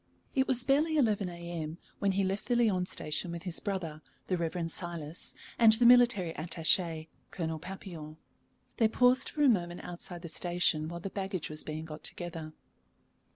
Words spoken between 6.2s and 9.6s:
attaché, Colonel Papillon. They paused for a